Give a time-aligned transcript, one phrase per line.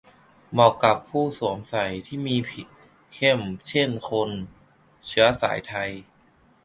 [0.51, 2.67] เหมาะกับผู้สวมใส่ที่มีผิว
[3.13, 4.29] เข้ม เช่น คน
[5.07, 5.91] เชื้อสายไทย